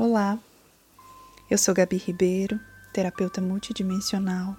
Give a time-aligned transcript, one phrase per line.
[0.00, 0.38] Olá,
[1.50, 2.60] eu sou Gabi Ribeiro,
[2.92, 4.54] terapeuta multidimensional,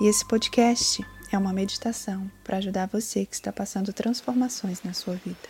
[0.00, 5.14] e esse podcast é uma meditação para ajudar você que está passando transformações na sua
[5.14, 5.48] vida.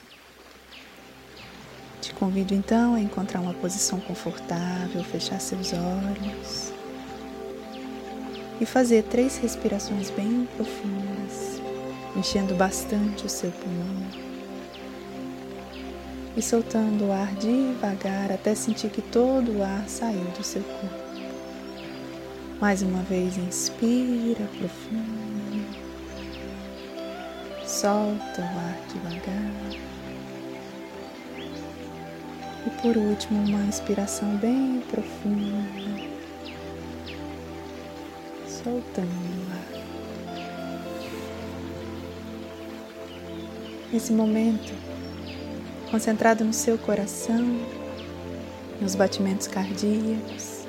[2.02, 6.74] Te convido então a encontrar uma posição confortável, fechar seus olhos
[8.60, 11.58] e fazer três respirações bem profundas,
[12.14, 14.31] enchendo bastante o seu pulmão
[16.36, 21.02] e soltando o ar devagar até sentir que todo o ar saiu do seu corpo.
[22.60, 25.66] Mais uma vez, inspira profundo,
[27.66, 29.82] solta o ar devagar.
[32.66, 35.68] E por último, uma inspiração bem profunda,
[38.46, 39.72] soltando o ar.
[43.92, 44.72] Nesse momento,
[45.92, 47.60] concentrado no seu coração,
[48.80, 50.62] nos batimentos cardíacos.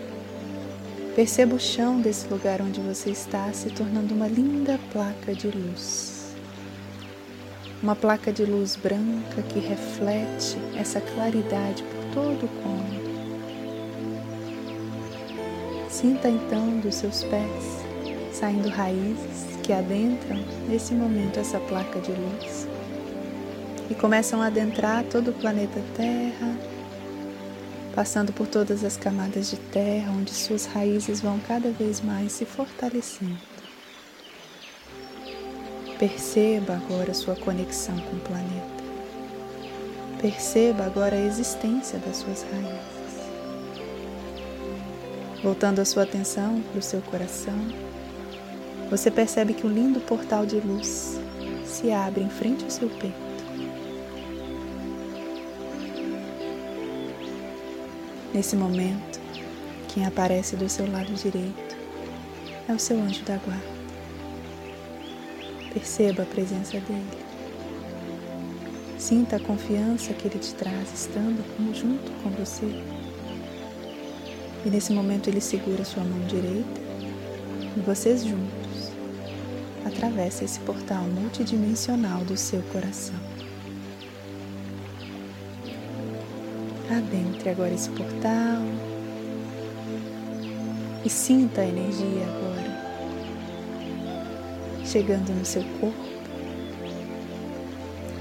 [1.15, 6.35] Perceba o chão desse lugar onde você está se tornando uma linda placa de luz.
[7.81, 13.13] Uma placa de luz branca que reflete essa claridade por todo o cômodo.
[15.89, 17.81] Sinta então dos seus pés
[18.33, 22.72] saindo raízes que adentram nesse momento essa placa de luz
[23.89, 26.57] e começam a adentrar todo o planeta Terra,
[27.95, 32.45] passando por todas as camadas de terra, onde suas raízes vão cada vez mais se
[32.45, 33.37] fortalecendo.
[35.99, 38.83] Perceba agora sua conexão com o planeta.
[40.19, 43.03] Perceba agora a existência das suas raízes.
[45.43, 47.57] Voltando a sua atenção para o seu coração,
[48.89, 51.19] você percebe que um lindo portal de luz
[51.65, 53.32] se abre em frente ao seu peito.
[58.33, 59.19] Nesse momento,
[59.93, 61.77] quem aparece do seu lado direito
[62.67, 63.63] é o seu anjo da guarda.
[65.71, 67.05] Perceba a presença dele.
[68.97, 71.43] Sinta a confiança que ele te traz estando
[71.75, 72.65] junto com você.
[74.65, 76.81] E nesse momento ele segura sua mão direita
[77.77, 78.91] e vocês juntos
[79.85, 83.32] atravessam esse portal multidimensional do seu coração.
[86.93, 88.61] Adentre agora esse portal
[91.03, 92.43] e sinta a energia agora
[94.85, 96.13] chegando no seu corpo.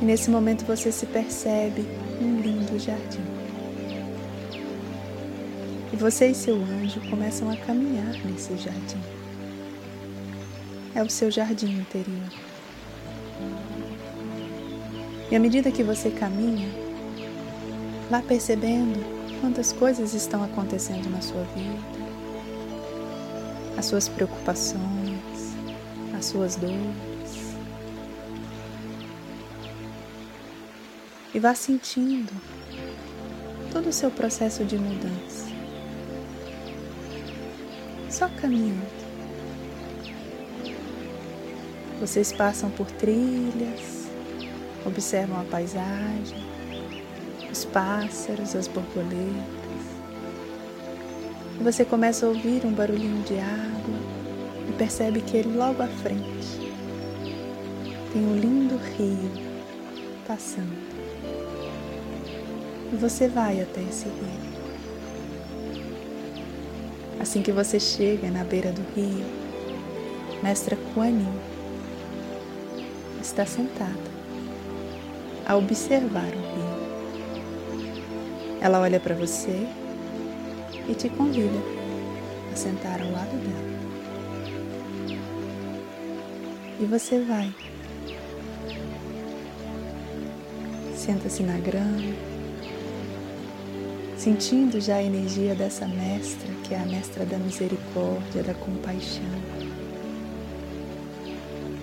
[0.01, 1.87] E nesse momento você se percebe
[2.21, 3.25] um lindo jardim.
[5.93, 9.01] E você e seu anjo começam a caminhar nesse jardim.
[10.95, 12.33] É o seu jardim interior.
[15.31, 16.69] E à medida que você caminha,
[18.13, 19.01] Vá percebendo
[19.41, 21.81] quantas coisas estão acontecendo na sua vida,
[23.79, 25.57] as suas preocupações,
[26.15, 27.57] as suas dores.
[31.33, 32.31] E vá sentindo
[33.73, 35.47] todo o seu processo de mudança.
[38.11, 38.93] Só caminhando.
[41.99, 44.07] Vocês passam por trilhas,
[44.85, 46.52] observam a paisagem,
[47.53, 49.43] os pássaros, as borboletas.
[51.61, 53.99] E você começa a ouvir um barulhinho de água
[54.69, 56.73] e percebe que logo à frente
[58.13, 59.31] tem um lindo rio
[60.27, 60.93] passando.
[62.93, 64.53] E você vai até esse rio.
[67.21, 69.25] Assim que você chega na beira do rio,
[70.43, 71.21] Mestra Kuan
[73.21, 74.11] está sentada
[75.47, 76.52] a observar o.
[78.63, 79.67] Ela olha para você
[80.89, 81.59] e te convida
[82.53, 83.73] a sentar ao lado dela.
[86.81, 87.53] E você vai.
[90.95, 92.15] Senta-se na grama,
[94.17, 99.25] sentindo já a energia dessa mestra, que é a mestra da misericórdia, da compaixão.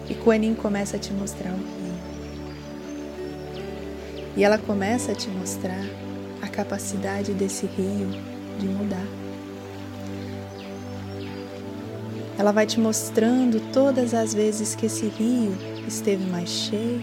[0.10, 2.00] E Kuanin começa a te mostrar o rio.
[4.38, 5.84] E ela começa a te mostrar
[6.42, 8.10] a capacidade desse rio
[8.60, 9.06] de mudar.
[12.38, 15.58] Ela vai te mostrando todas as vezes que esse rio
[15.88, 17.02] esteve mais cheio,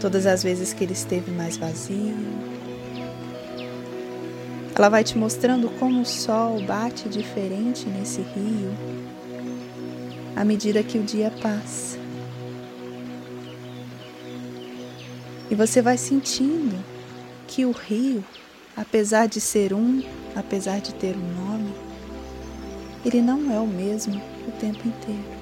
[0.00, 2.16] todas as vezes que ele esteve mais vazio.
[4.74, 8.72] Ela vai te mostrando como o sol bate diferente nesse rio
[10.36, 11.98] à medida que o dia passa.
[15.50, 16.76] E você vai sentindo
[17.48, 18.22] que o rio,
[18.76, 20.02] apesar de ser um,
[20.36, 21.74] apesar de ter um nome,
[23.04, 25.38] ele não é o mesmo o tempo inteiro.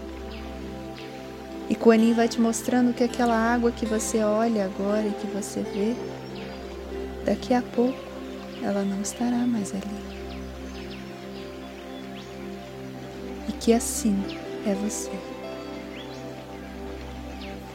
[1.69, 5.61] E Kuan vai te mostrando que aquela água que você olha agora e que você
[5.63, 5.97] vê,
[7.25, 7.99] daqui a pouco
[8.63, 10.07] ela não estará mais ali.
[13.49, 14.17] E que assim
[14.65, 15.11] é você.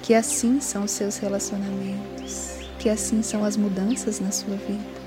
[0.02, 2.51] Que assim são os seus relacionamentos,
[2.82, 5.02] que assim são as mudanças na sua vida.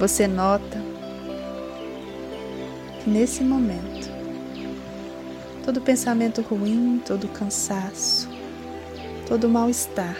[0.00, 0.82] Você nota
[3.00, 4.10] que nesse momento,
[5.64, 8.28] todo pensamento ruim, todo cansaço,
[9.28, 10.16] todo mal-estar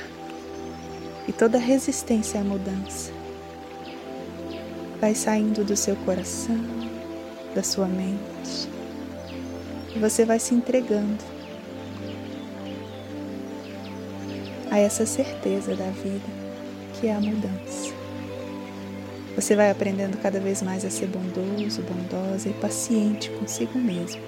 [1.26, 3.10] e toda resistência à mudança
[5.00, 6.60] vai saindo do seu coração,
[7.56, 8.68] da sua mente,
[9.96, 11.31] e você vai se entregando
[14.72, 16.24] a essa certeza da vida
[16.94, 17.92] que é a mudança.
[19.36, 24.22] Você vai aprendendo cada vez mais a ser bondoso, bondosa e paciente consigo mesmo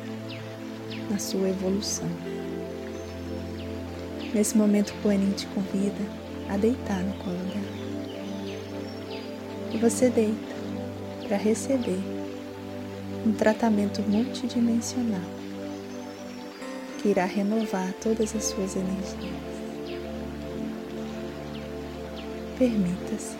[1.10, 2.08] na sua evolução.
[4.34, 6.04] Nesse momento, o te convida
[6.50, 8.84] a deitar no colo dela.
[9.72, 10.54] E você deita
[11.26, 12.00] para receber
[13.26, 15.22] um tratamento multidimensional
[17.00, 19.53] que irá renovar todas as suas energias.
[22.58, 23.36] Permita-se.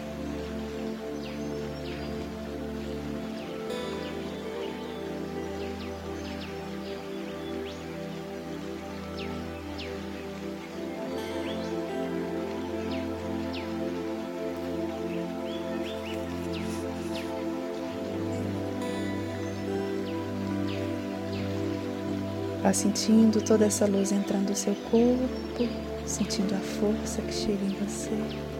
[22.60, 25.68] Vá sentindo toda essa luz entrando no seu corpo,
[26.06, 28.53] sentindo a força que chega em você.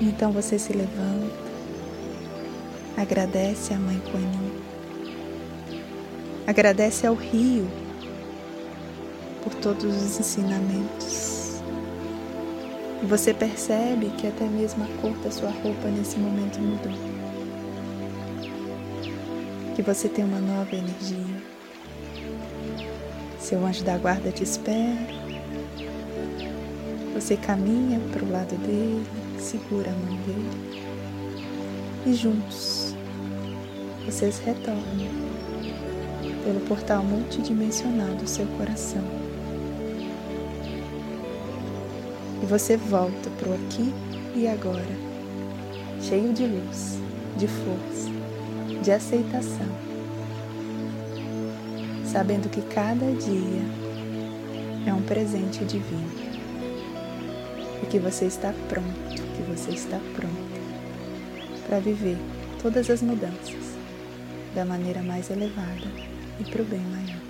[0.00, 1.34] Então você se levanta,
[2.96, 4.50] agradece a Mãe Kuan
[6.46, 7.70] agradece ao rio
[9.44, 11.60] por todos os ensinamentos.
[13.02, 16.92] E você percebe que até mesmo a cor da sua roupa nesse momento mudou.
[19.76, 21.50] Que você tem uma nova energia
[23.50, 24.96] seu anjo da guarda te espera.
[27.14, 29.04] Você caminha para o lado dele,
[29.40, 30.80] segura a mão dele.
[32.06, 32.94] E juntos
[34.04, 35.30] vocês retornam
[36.44, 39.02] pelo portal multidimensional do seu coração.
[42.42, 43.92] E você volta para o aqui
[44.34, 44.96] e agora,
[46.00, 46.98] cheio de luz,
[47.36, 48.10] de força,
[48.82, 49.68] de aceitação.
[52.04, 53.62] Sabendo que cada dia
[54.86, 56.10] é um presente divino.
[57.82, 60.60] E que você está pronto, você está pronta
[61.66, 62.16] para viver
[62.62, 63.76] todas as mudanças
[64.54, 65.86] da maneira mais elevada
[66.38, 67.20] e para o bem maior.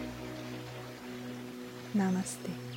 [1.95, 2.70] Namastê.